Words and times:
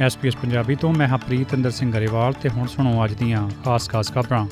SPS 0.00 0.36
Punjabi 0.36 0.74
ਤੋਂ 0.74 0.94
ਮੈਂ 0.94 1.08
ਹਾਂ 1.08 1.18
ਪ੍ਰੀਤਿੰਦਰ 1.18 1.70
ਸਿੰਘ 1.70 1.92
ਗਰੇਵਾਲ 1.92 2.32
ਤੇ 2.32 2.48
ਹੁਣ 2.48 2.66
ਸੁਣੋ 2.66 3.04
ਅੱਜ 3.04 3.14
ਦੀਆਂ 3.14 3.50
ਖਾਸ-ਖਾਸ 3.64 4.12
ਖਬਰਾਂ। 4.12 4.46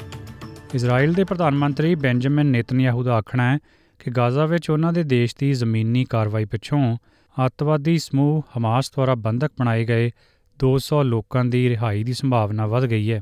ਇਜ਼ਰਾਈਲ 0.75 1.13
ਦੇ 1.13 1.25
ਪ੍ਰਧਾਨ 1.25 1.55
ਮੰਤਰੀ 1.55 1.95
ਬੈਂਜਾਮਿਨ 1.95 2.47
ਨੇਤਨਯਾਹੂ 2.47 3.03
ਦਾ 3.03 3.15
ਆਖਣਾ 3.15 3.53
ਹੈ 3.53 3.59
ਕਿ 3.99 4.11
ਗਾਜ਼ਾ 4.11 4.47
ਵਿੱਚ 4.47 4.71
ਉਹਨਾਂ 4.71 4.93
ਦੇ 4.93 5.03
ਦੇਸ਼ 5.03 5.37
ਦੀ 5.39 5.53
ਜ਼ਮੀਨੀ 5.53 6.05
ਕਾਰਵਾਈ 6.05 6.45
ਪਿੱਛੋਂ 6.45 6.97
ਅੱਤਵਾਦੀ 7.47 7.99
ਸਮੂਹ 7.99 8.43
ਹਮਾਸ 8.59 8.91
ਦੁਆਰਾ 8.91 9.15
ਬੰਦਕ 9.15 9.53
ਬਣਾਏ 9.59 9.85
ਗਏ 9.85 10.11
200 10.59 11.03
ਲੋਕਾਂ 11.03 11.45
ਦੀ 11.45 11.69
ਰਿਹਾਈ 11.69 12.05
ਦੀ 12.05 12.13
ਸੰਭਾਵਨਾ 12.13 12.67
ਵਧ 12.67 12.87
ਗਈ 12.87 13.13
ਹੈ। 13.13 13.21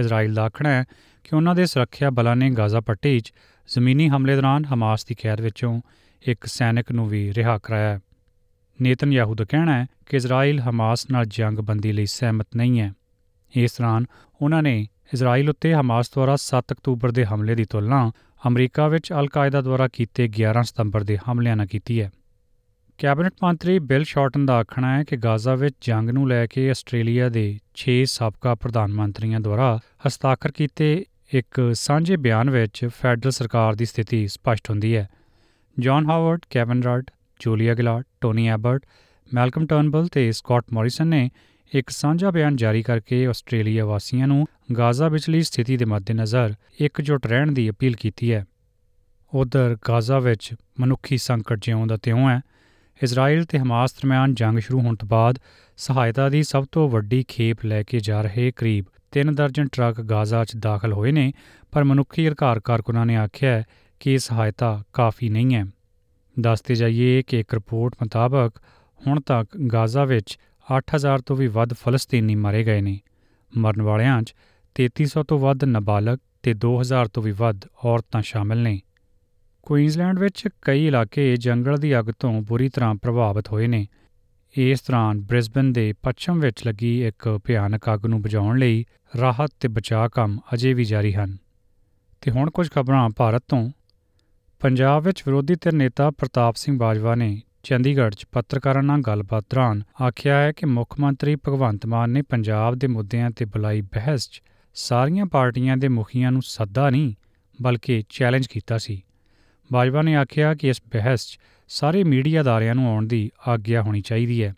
ਇਜ਼ਰਾਈਲ 0.00 0.34
ਦਾ 0.34 0.42
ਆਖਣਾ 0.42 0.68
ਹੈ 0.68 0.84
ਕਿ 1.24 1.36
ਉਹਨਾਂ 1.36 1.54
ਦੇ 1.54 1.66
ਸੁਰੱਖਿਆ 1.66 2.10
ਬਲਾਂ 2.10 2.36
ਨੇ 2.36 2.50
ਗਾਜ਼ਾ 2.50 2.80
ਪੱਟੀ 2.80 3.20
'ਚ 3.20 3.32
ਜ਼ਮੀਨੀ 3.68 4.08
ਹਮਲੇ 4.08 4.36
ਦੌਰਾਨ 4.36 4.64
ਹਮਾਸ 4.64 5.04
ਦੀ 5.04 5.14
ਕੈਦ 5.14 5.40
ਵਿੱਚੋਂ 5.40 5.80
ਇੱਕ 6.22 6.44
ਸੈਨਿਕ 6.44 6.92
ਨੂੰ 6.92 7.08
ਵੀ 7.08 7.34
ਰਿਹਾ 7.34 7.58
ਕਰਾਇਆ 7.58 8.00
ਨੇਤਨਯਾਹੂ 8.82 9.34
ਦਾ 9.34 9.44
ਕਹਿਣਾ 9.44 9.80
ਹੈ 9.80 9.86
ਕਿ 10.06 10.16
ਇਜ਼ਰਾਈਲ 10.16 10.60
ਹਮਾਸ 10.60 11.10
ਨਾਲ 11.10 11.24
ਜੰਗਬੰਦੀ 11.26 11.92
ਲਈ 11.92 12.06
ਸਹਿਮਤ 12.06 12.46
ਨਹੀਂ 12.56 12.80
ਹੈ। 12.80 12.92
ਇਸ 13.56 13.72
ਦੌਰਾਨ 13.78 14.06
ਉਹਨਾਂ 14.42 14.62
ਨੇ 14.62 14.88
ਇਜ਼ਰਾਈਲ 15.14 15.50
ਉੱਤੇ 15.50 15.74
ਹਮਾਸ 15.74 16.10
ਦੁਆਰਾ 16.14 16.36
7 16.36 16.64
ਅਕਤੂਬਰ 16.72 17.10
ਦੇ 17.10 17.24
ਹਮਲੇ 17.24 17.54
ਦੀ 17.54 17.64
ਤੁਲਨਾ 17.64 18.12
ਅਮਰੀਕਾ 18.48 18.88
ਵਿੱਚ 18.88 19.12
ਅਲ-ਕਾਇਦਾ 19.12 19.60
ਦੁਆਰਾ 19.60 19.88
ਕੀਤੇ 19.88 20.28
11 20.28 20.62
ਸਤੰਬਰ 20.62 21.04
ਦੇ 21.04 21.18
ਹਮਲਿਆਂ 21.28 21.56
ਨਾਲ 21.56 21.66
ਕੀਤੀ 21.66 22.00
ਹੈ। 22.00 22.10
ਕੈਬਨਿਟ 22.98 23.32
ਮੰਤਰੀ 23.42 23.78
ਬਿਲ 23.78 24.04
ਸ਼ਾਰਟਨ 24.04 24.46
ਦਾ 24.46 24.54
ਆਖਣਾ 24.54 24.98
ਹੈ 24.98 25.04
ਕਿ 25.04 25.16
ਗਾਜ਼ਾ 25.16 25.54
ਵਿੱਚ 25.54 25.74
ਜੰਗ 25.80 26.10
ਨੂੰ 26.10 26.28
ਲੈ 26.28 26.46
ਕੇ 26.46 26.70
ਆਸਟ੍ਰੇਲੀਆ 26.70 27.28
ਦੇ 27.28 27.58
6 27.76 28.04
ਸਾਬਕਾ 28.04 28.54
ਪ੍ਰਧਾਨ 28.54 28.92
ਮੰਤਰੀਆਂ 28.92 29.40
ਦੁਆਰਾ 29.40 29.80
ਹਸਤਾਖਰ 30.06 30.52
ਕੀਤੇ 30.52 31.04
ਇੱਕ 31.34 31.70
ਸਾਂਝੇ 31.74 32.16
ਬਿਆਨ 32.16 32.50
ਵਿੱਚ 32.50 32.88
ਫੈਡਰਲ 33.00 33.30
ਸਰਕਾਰ 33.30 33.74
ਦੀ 33.74 33.84
ਸਥਿਤੀ 33.84 34.28
ਸਪਸ਼ਟ 34.28 34.70
ਹੁੰਦੀ 34.70 34.96
ਹੈ। 34.96 35.08
John 35.78 36.10
Howard, 36.10 36.40
Kevin 36.50 36.82
Rudd, 36.82 37.10
Julia 37.40 37.74
Gillard, 37.74 38.04
Tony 38.20 38.48
Abbott, 38.48 38.82
Malcolm 39.34 39.66
Turnbull 39.66 40.08
ਤੇ 40.08 40.32
ਸਕਾਟ 40.32 40.64
ਮੌਰਿਸਨ 40.72 41.06
ਨੇ 41.06 41.30
ਇੱਕ 41.74 41.90
ਸਾਂਝਾ 41.90 42.30
ਬਿਆਨ 42.30 42.56
ਜਾਰੀ 42.56 42.82
ਕਰਕੇ 42.82 43.26
ਆਸਟ੍ਰੇਲੀਆ 43.26 43.84
ਵਾਸੀਆਂ 43.84 44.26
ਨੂੰ 44.26 44.46
ਗਾਜ਼ਾ 44.78 45.08
ਵਿਚਲੀ 45.08 45.42
ਸਥਿਤੀ 45.42 45.76
ਦੇ 45.76 45.84
ਮੱਦੇਨਜ਼ਰ 45.84 46.54
ਇਕਜੁੱਟ 46.80 47.26
ਰਹਿਣ 47.26 47.52
ਦੀ 47.52 47.70
ਅਪੀਲ 47.70 47.96
ਕੀਤੀ 47.96 48.32
ਹੈ। 48.32 48.44
ਉਧਰ 49.34 49.76
ਗਾਜ਼ਾ 49.88 50.18
ਵਿੱਚ 50.18 50.54
ਮਨੁੱਖੀ 50.80 51.18
ਸੰਕਟ 51.18 51.58
ਜਿਉਂ 51.62 51.86
ਦਾ 51.86 51.96
ਤਿਉਂ 51.96 52.30
ਹੈ। 52.30 52.40
ਇਜ਼ਰਾਈਲ 53.02 53.44
ਤੇ 53.44 53.58
ਹਮਾਸ 53.58 53.92
ਦਰਮਿਆਨ 53.92 54.34
ਜੰਗ 54.34 54.58
ਸ਼ੁਰੂ 54.58 54.80
ਹੋਣ 54.80 54.96
ਤੋਂ 54.96 55.08
ਬਾਅਦ 55.08 55.38
ਸਹਾਇਤਾ 55.76 56.28
ਦੀ 56.28 56.42
ਸਭ 56.42 56.64
ਤੋਂ 56.72 56.90
ਵੱਡੀ 56.90 57.24
ਖੇਪ 57.28 57.64
ਲੈ 57.64 57.82
ਕੇ 57.82 58.00
ਜਾ 58.00 58.22
ਰਹੇ 58.22 58.52
ਕਰੀਬ 58.56 58.84
3 59.18 59.32
ਦਰਜਨ 59.32 59.68
ਟਰੱਕ 59.72 60.00
ਗਾਜ਼ਾ 60.00 60.44
'ਚ 60.44 60.56
ਦਾਖਲ 60.56 60.92
ਹੋਏ 60.92 61.12
ਨੇ 61.12 61.32
ਪਰ 61.72 61.84
ਮਨੁੱਖੀ 61.84 62.28
ਅਧਿਕਾਰ 62.28 62.60
ਕਾਰਕੁਨਾਂ 62.60 63.06
ਨੇ 63.06 63.16
ਆਖਿਆ 63.16 63.62
ਕਿ 64.00 64.12
ਇਹ 64.12 64.18
ਸਹਾਇਤਾ 64.18 64.82
ਕਾਫੀ 64.92 65.28
ਨਹੀਂ 65.28 65.54
ਹੈ। 65.54 65.64
ਦੱਸਦੇ 66.40 66.74
ਜਾਈਏ 66.74 67.22
ਕਿ 67.22 67.40
ਇੱਕ 67.40 67.54
ਰਿਪੋਰਟ 67.54 67.94
ਮੁਤਾਬਕ 67.94 68.52
ਹੁਣ 69.06 69.20
ਤੱਕ 69.20 69.58
ਗਾਜ਼ਾ 69.58 70.04
ਵਿੱਚ 70.04 70.38
8000 70.76 71.20
ਤੋਂ 71.26 71.36
ਵੀ 71.36 71.46
ਵੱਧ 71.46 71.72
ਫਲਸਤੀਨੀ 71.72 72.34
ਮਾਰੇ 72.34 72.64
ਗਏ 72.64 72.80
ਨੇ। 72.80 73.00
ਮਰਨ 73.56 73.82
ਵਾਲਿਆਂ 73.82 74.22
'ਚ 74.22 74.34
3300 74.74 75.22
ਤੋਂ 75.22 75.38
ਵੱਧ 75.38 75.64
ਨਾਬਾਲਗ 75.64 76.18
ਤੇ 76.42 76.54
2000 76.54 77.08
ਤੋਂ 77.08 77.22
ਵੀ 77.22 77.32
ਵੱਧ 77.32 77.60
ਔਰਤਾਂ 77.84 78.22
ਸ਼ਾਮਲ 78.22 78.58
ਨੇ। 78.58 78.80
ਕੁਈਨਜ਼ਲੈਂਡ 79.62 80.18
ਵਿੱਚ 80.18 80.48
ਕਈ 80.62 80.86
ਇਲਾਕੇ 80.86 81.36
ਜੰਗਲ 81.36 81.76
ਦੀ 81.76 81.98
ਅੱਗ 81.98 82.04
ਤੋਂ 82.18 82.42
ਬੁਰੀ 82.42 82.68
ਤਰ੍ਹਾਂ 82.68 82.94
ਪ੍ਰਭਾਵਿਤ 82.94 83.48
ਹੋਏ 83.48 83.66
ਨੇ। 83.66 83.86
ਇਸ 84.56 84.80
ਦੌਰਾਨ 84.80 85.20
ਬ੍ਰਿਸਬਨ 85.20 85.72
ਦੇ 85.72 85.92
ਪੱਛਮ 86.02 86.40
ਵਿੱਚ 86.40 86.66
ਲੱਗੀ 86.66 87.06
ਇੱਕ 87.06 87.40
ਭਿਆਨਕ 87.44 87.82
ਅੱਗ 87.94 88.06
ਨੂੰ 88.06 88.22
ਬੁਝਾਉਣ 88.22 88.58
ਲਈ 88.58 88.84
ਰਾਹਤ 89.20 89.50
ਤੇ 89.60 89.68
ਬਚਾਅ 89.68 90.08
ਕੰਮ 90.08 90.38
ਅਜੇ 90.54 90.74
ਵੀ 90.74 90.84
ਜਾਰੀ 90.84 91.14
ਹਨ। 91.14 91.36
ਤੇ 92.20 92.30
ਹੁਣ 92.30 92.50
ਕੁਝ 92.50 92.70
ਖਬਰਾਂ 92.70 93.10
ਭਾਰਤ 93.16 93.44
ਤੋਂ। 93.48 93.70
ਪੰਜਾਬ 94.64 95.02
ਵਿੱਚ 95.02 95.22
ਵਿਰੋਧੀ 95.26 95.54
ਧਿਰ 95.54 95.72
ਨੇਤਾ 95.72 96.10
ਪ੍ਰਤਾਪ 96.10 96.56
ਸਿੰਘ 96.56 96.78
ਬਾਜਵਾ 96.78 97.14
ਨੇ 97.14 97.42
ਚੰਡੀਗੜ੍ਹ 97.62 98.10
'ਚ 98.10 98.26
ਪੱਤਰਕਾਰਾਂ 98.32 98.82
ਨਾਲ 98.82 99.00
ਗੱਲਬਾਤ 99.00 99.44
ਦੌਰਾਨ 99.50 99.82
ਆਖਿਆ 100.02 100.36
ਹੈ 100.36 100.52
ਕਿ 100.52 100.66
ਮੁੱਖ 100.66 101.00
ਮੰਤਰੀ 101.00 101.36
ਭਗਵੰਤ 101.36 101.86
ਮਾਨ 101.86 102.10
ਨੇ 102.10 102.22
ਪੰਜਾਬ 102.22 102.74
ਦੇ 102.74 102.86
ਮੁੱਦਿਆਂ 102.86 103.30
ਤੇ 103.30 103.44
ਬੁਲਾਈ 103.44 103.80
ਬਹਿਸ 103.80 104.30
'ਚ 104.30 104.42
ਸਾਰੀਆਂ 104.74 105.26
ਪਾਰਟੀਆਂ 105.26 105.76
ਦੇ 105.76 105.88
ਮੁਖੀਆਂ 105.88 106.32
ਨੂੰ 106.32 106.42
ਸੱਦਾ 106.42 106.90
ਨਹੀਂ, 106.90 107.14
ਬਲਕਿ 107.62 108.02
ਚੈਲੰਜ 108.08 108.46
ਕੀਤਾ 108.46 108.78
ਸੀ। 108.78 109.02
ਬਾਜਵਾ 109.72 110.02
ਨੇ 110.02 110.16
ਆਖਿਆ 110.16 110.54
ਕਿ 110.54 110.68
ਇਸ 110.68 110.82
ਬਹਿਸ 110.92 111.26
'ਚ 111.26 111.38
ਸਾਰੇ 111.68 112.04
ਮੀਡੀਆ 112.04 112.40
ਅਦਾਰਿਆਂ 112.40 112.74
ਨੂੰ 112.74 112.88
ਆਉਣ 112.88 113.06
ਦੀ 113.06 113.30
ਆਗਿਆ 113.48 113.82
ਹੋਣੀ 113.82 114.00
ਚਾਹੀਦੀ 114.00 114.42
ਹੈ। 114.44 114.54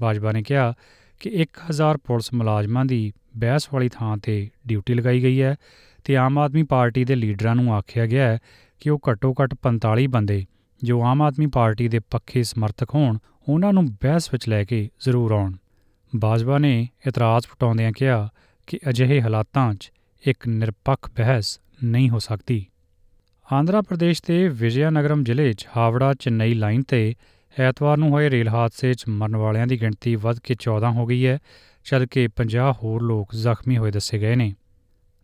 ਬਾਜਵਾ 0.00 0.32
ਨੇ 0.32 0.42
ਕਿਹਾ 0.42 0.74
ਕਿ 1.20 1.30
1000 1.30 1.96
ਪੁਲਿਸ 1.96 2.32
ਮੁਲਾਜ਼ਮਾਂ 2.34 2.84
ਦੀ 2.84 3.12
ਬਹਿਸ 3.36 3.68
ਵਾਲੀ 3.72 3.88
ਥਾਂ 3.88 4.16
ਤੇ 4.16 4.50
ਡਿਊਟੀ 4.66 4.94
ਲਗਾਈ 4.94 5.22
ਗਈ 5.22 5.42
ਹੈ 5.42 5.56
ਤੇ 6.04 6.16
ਆਮ 6.16 6.38
ਆਦਮੀ 6.38 6.62
ਪਾਰਟੀ 6.62 7.04
ਦੇ 7.04 7.14
ਲੀਡਰਾਂ 7.14 7.54
ਨੂੰ 7.54 7.74
ਆਖਿਆ 7.74 8.06
ਗਿਆ 8.06 8.28
ਹੈ 8.28 8.38
ਕਿ 8.80 8.90
ਉਹ 8.90 8.98
ਘੱਟੋ-ਘੱਟ 9.10 9.54
45 9.62 10.06
ਬੰਦੇ 10.06 10.46
ਜੋ 10.84 11.02
ਆਮ 11.02 11.22
ਆਦਮੀ 11.22 11.46
ਪਾਰਟੀ 11.46 11.88
ਦੇ 11.88 11.98
ਪੱਖੇ 11.98 12.42
ਸਮਰਥਕ 12.42 12.94
ਹੋਣ, 12.94 13.18
ਉਹਨਾਂ 13.48 13.72
ਨੂੰ 13.72 13.86
ਬਹਿਸ 13.86 14.32
ਵਿੱਚ 14.32 14.48
ਲੈ 14.48 14.64
ਕੇ 14.64 14.90
ਜ਼ਰੂਰ 15.00 15.32
ਆਉਣ। 15.32 15.52
ਬਾਜਵਾ 16.16 16.58
ਨੇ 16.58 16.88
ਇਤਰਾਜ਼ 17.06 17.46
ਪਟਾਉਂਦਿਆਂ 17.46 17.92
ਕਿਹਾ 17.92 18.28
ਕਿ 18.66 18.78
ਅਜਿਹੇ 18.88 19.22
ਹਾਲਾਤਾਂ 19.22 19.74
'ਚ 19.74 19.92
ਇੱਕ 20.26 20.48
ਨਿਰਪੱਖ 20.48 21.10
ਬਹਿਸ 21.16 21.60
ਨਹੀਂ 21.84 22.10
ਹੋ 22.10 22.18
ਸਕਦੀ। 22.18 22.66
ਆਂਧਰਾ 23.52 23.80
ਪ੍ਰਦੇਸ਼ 23.80 24.22
ਦੇ 24.26 24.48
ਵਿਜਯਨਗਰਮ 24.48 25.24
ਜ਼ਿਲ੍ਹੇ 25.24 25.52
'ਚ 25.52 25.68
ਹਾਵੜਾ 25.76 26.14
ਚੇਨਈ 26.14 26.54
ਲਾਈਨ 26.54 26.82
ਤੇ 26.82 27.14
ਐਤਵਾਰ 27.58 27.96
ਨੂੰ 27.96 28.10
ਹੋਏ 28.10 28.30
ਰੇਲ 28.30 28.48
ਹਾਦਸੇ 28.48 28.94
'ਚ 28.94 29.04
ਮਰਨ 29.08 29.36
ਵਾਲਿਆਂ 29.36 29.66
ਦੀ 29.66 29.80
ਗਿਣਤੀ 29.80 30.16
ਵੱਧ 30.16 30.38
ਕੇ 30.38 30.54
14 30.54 30.92
ਹੋ 30.92 31.06
ਗਈ 31.06 31.26
ਹੈ, 31.26 31.38
ਜਦਕਿ 31.92 32.28
50 32.28 32.72
ਹੋਰ 32.72 33.02
ਲੋਕ 33.02 33.34
ਜ਼ਖਮੀ 33.34 33.78
ਹੋਏ 33.78 33.90
ਦੱਸੇ 33.90 34.18
ਗਏ 34.18 34.34
ਨੇ। 34.34 34.54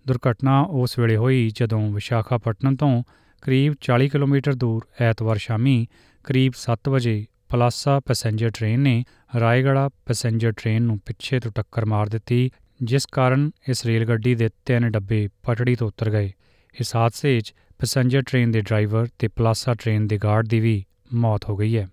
ਦੁਰਘਟਨਾ 0.09 0.61
ਉਸ 0.61 0.99
ਵੇਲੇ 0.99 1.17
ਹੋਈ 1.17 1.51
ਜਦੋਂ 1.55 1.93
ਵਿਸ਼ਾਖਾਪਟਨਮ 1.93 2.77
ਤੋਂ 2.77 3.03
ਕਰੀਬ 3.45 3.75
40 3.81 4.09
ਕਿਲੋਮੀਟਰ 4.09 4.55
ਦੂਰ 4.55 4.87
ਐਤਵਾਰ 5.01 5.37
ਸ਼ਾਮੀ 5.37 5.87
ਕਰੀਬ 6.25 6.53
7 6.57 6.91
ਵਜੇ 6.91 7.27
ਪਲਾਸਾ 7.49 8.01
ਪੈਸੇਂਜਰ 8.01 8.51
ਟ੍ਰੇਨ 8.51 8.81
ਨੇ 8.81 9.05
ਰਾਏਗੜਾ 9.41 9.91
ਪੈਸੇਂਜਰ 10.07 10.53
ਟ੍ਰੇਨ 10.53 10.83
ਨੂੰ 10.83 10.99
ਪਿੱਛੇ 11.07 11.41
ਤੋਂ 11.41 11.51
ਟੱਕਰ 11.55 11.85
ਮਾਰ 11.85 12.09
ਦਿੱਤੀ, 12.09 12.51
ਜਿਸ 12.83 13.07
ਕਾਰਨ 13.07 13.51
ਇਸ 13.69 13.87
ਰੇਲ 13.87 14.05
ਗੱਡੀ 14.05 14.35
ਦੇ 14.35 14.49
ਤਿੰਨ 14.65 14.91
ਡੱਬੇ 14.91 15.29
ਪਟੜੀ 15.43 15.75
ਤੋਂ 15.75 15.89
ਉਤਰ 15.89 16.11
ਗਏ। 16.11 16.33
ਇਸ 16.81 16.97
ਹਾਦਸੇ 16.97 17.41
'ਚ 17.41 17.55
ਪੈਸੇਂਜਰ 17.79 18.23
ਟ੍ਰੇਨ 18.23 18.51
ਦੇ 18.51 18.61
ਡਰਾਈਵਰ 18.61 19.07
ਤੇ 19.19 19.29
ਪਲਾਸਾ 19.29 19.75
ਟ੍ਰੇਨ 19.75 20.07
ਦੇ 20.07 20.19
ਗਾਰਡ 20.19 20.49
ਦੀ 20.49 20.61
ਵੀ 20.61 20.85
ਮੌਤ 21.15 21.45
ਹੋ 21.49 21.57
ਗਈ 21.57 21.77
ਹੈ। 21.77 21.89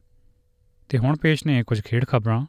ਤੇ 0.89 0.97
ਹੁਣ 0.97 1.17
ਪੇਸ਼ 1.17 1.47
ਨੇ 1.47 1.63
ਕੁਝ 1.63 1.81
ਖੇਡ 1.81 2.05
ਖਬਰਾਂ। 2.05 2.45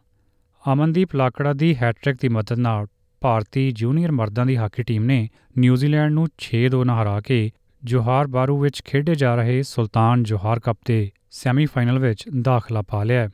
ਅਮਨਦੀਪ 0.72 1.14
ਲਾਕੜਾ 1.14 1.52
ਦੀ 1.52 1.76
ਹੈਟ੍ਰਿਕ 1.76 2.16
ਦੀ 2.20 2.28
ਮਦਦ 2.28 2.58
ਨਾਲ 2.58 2.86
ਭਾਰਤੀ 3.20 3.70
ਜੂਨੀਅਰ 3.70 4.12
ਮਰਦਾਂ 4.12 4.46
ਦੀ 4.46 4.56
ਹਾਕੀ 4.56 4.82
ਟੀਮ 4.82 5.04
ਨੇ 5.04 5.28
ਨਿਊਜ਼ੀਲੈਂਡ 5.58 6.12
ਨੂੰ 6.12 6.28
6-2 6.38 6.84
ਨਾਲ 6.84 7.02
ਹਰਾ 7.02 7.20
ਕੇ 7.20 7.50
ਜੋਹਾਰ 7.84 8.26
ਬਾਰੂ 8.26 8.58
ਵਿੱਚ 8.58 8.82
ਖੇਡੇ 8.84 9.14
ਜਾ 9.14 9.34
ਰਹੇ 9.34 9.62
ਸੁਲਤਾਨ 9.62 10.22
ਜੋਹਾਰ 10.22 10.60
ਕੱਪ 10.60 10.78
ਦੇ 10.86 11.10
ਸੈਮੀਫਾਈਨਲ 11.30 11.98
ਵਿੱਚ 11.98 12.24
ਦਾਖਲਾ 12.42 12.82
ਪਾ 12.82 13.04
ਲਿਆ 13.04 13.30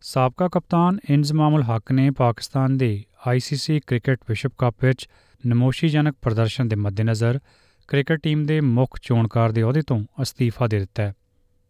ਸਾਬਕਾ 0.00 0.48
ਕਪਤਾਨ 0.48 0.98
ਇੰਜ਼ਮਾਮੁਲ 1.10 1.62
ਹੱਕ 1.62 1.92
ਨੇ 1.92 2.10
ਪਾਕਿਸਤਾਨ 2.10 2.76
ਦੇ 2.76 3.04
ਆਈਸੀਸੀ 3.26 3.80
ਕ੍ਰਿਕਟ 3.86 4.20
ਵਿਸ਼ਵ 4.28 4.50
ਕੱਪ 4.58 4.84
ਵਿੱਚ 4.84 5.08
ਨਮੋਸ਼ੀਜਨਕ 5.46 6.14
ਪ੍ਰਦਰਸ਼ਨ 6.22 6.68
ਦੇ 6.68 6.76
ਮੱਦੇਨਜ਼ਰ 6.76 7.40
ਕ੍ਰਿਕਟ 7.88 8.20
ਟੀਮ 8.22 8.46
ਦੇ 8.46 8.60
ਮੁੱਖ 8.60 8.98
ਚੋਣਕਾਰ 9.02 9.52
ਦੇ 9.52 9.62
ਅਹੁਦੇ 9.62 9.82
ਤੋਂ 9.82 10.04
ਅਸਤੀਫਾ 10.22 10.66
ਦੇ 10.66 10.78
ਦਿੱਤਾ 10.78 11.02
ਹੈ। 11.02 11.14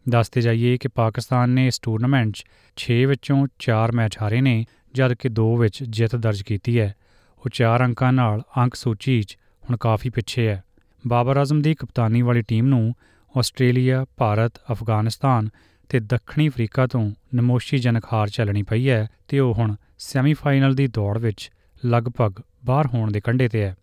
ਦੱਸਦੇ 0.09 0.41
ਜਾਈਏ 0.41 0.77
ਕਿ 0.77 0.89
ਪਾਕਿਸਤਾਨ 0.89 1.51
ਨੇ 1.51 1.67
ਇਸ 1.67 1.79
ਟੂਰਨਾਮੈਂਟ 1.79 2.35
'ਚ 2.35 2.45
6 2.77 2.95
ਵਿੱਚੋਂ 3.09 3.47
4 3.59 3.93
ਮੈਚ 3.93 4.19
ਹਾਰੇ 4.23 4.41
ਨੇ, 4.41 4.65
ਜਦਕਿ 4.95 5.29
2 5.29 5.57
ਵਿੱਚ 5.57 5.85
ਜਿੱਤ 5.85 6.17
ਦਰਜ 6.17 6.43
ਕੀਤੀ 6.43 6.81
ਹੈ। 6.81 6.95
ਉਹ 7.39 7.51
4 7.53 7.85
ਅੰਕਾਂ 7.85 8.13
ਨਾਲ 8.13 8.43
ਅੰਕ 8.59 8.75
ਸੂਚੀ 8.75 9.23
'ਚ 9.23 9.39
ਹੁਣ 9.65 9.77
ਕਾਫੀ 9.77 10.11
ਪਿੱਛੇ 10.11 10.49
ਹੈ। 10.49 10.65
ਬਾਬਰ 11.09 11.37
ਆਜ਼ਮ 11.37 11.63
ਦੀ 11.63 11.75
ਕਪਤਾਨੀ 11.75 12.23
ਵਾਲੀ 12.23 12.43
ਟੀਮ 12.43 12.67
ਨੂੰ 12.67 12.95
ਆਸਟ੍ਰੇਲੀਆ, 13.37 14.07
ਭਾਰਤ, 14.17 14.53
ਅਫਗਾਨਿਸਤਾਨ 14.73 15.49
ਤੇ 15.89 16.01
ਦੱਖਣੀ 16.01 16.49
ਅਫਰੀਕਾ 16.49 16.87
ਤੋਂ 16.87 17.11
ਨਮੋਸ਼ੀਜਨਕ 17.35 18.05
ਹਾਰ 18.13 18.29
ਚੱਲਣੀ 18.29 18.63
ਪਈ 18.63 18.91
ਹੈ 18.91 19.09
ਤੇ 19.29 19.39
ਉਹ 19.39 19.55
ਹੁਣ 19.55 19.75
ਸੈਮੀਫਾਈਨਲ 19.99 20.75
ਦੀ 20.75 20.87
ਦੌੜ 20.87 21.19
ਵਿੱਚ 21.19 21.51
ਲਗਭਗ 21.87 22.33
ਬਾਹਰ 22.65 22.87
ਹੋਣ 22.87 23.13
ਦੇ 23.13 23.21
ਕੰਢੇ 23.21 23.49
ਤੇ 23.49 23.63
ਹੈ। 23.63 23.77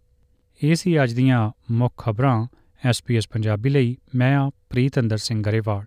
ਇਹ 0.64 0.76
ਸੀ 0.76 1.04
ਅੱਜ 1.04 1.14
ਦੀਆਂ 1.14 1.52
ਮੁੱਖ 1.72 2.04
ਖਬਰਾਂ। 2.04 2.48
ਐਸਪੀਐਸ 2.86 3.28
ਪੰਜਾਬੀ 3.28 3.70
ਲਈ 3.70 3.98
ਮੈਂ 4.16 4.38
ਆ 4.38 4.52
ਪ੍ਰੀਤਿੰਦਰ 4.70 5.18
ਸਿੰਘ 5.18 5.44
ਗਰੇਵਾਲ। 5.44 5.86